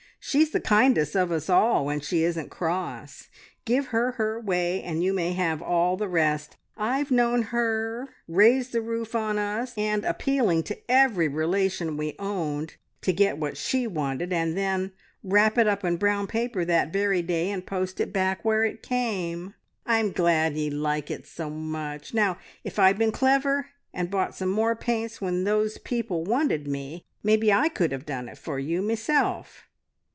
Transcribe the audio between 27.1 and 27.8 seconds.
maybe I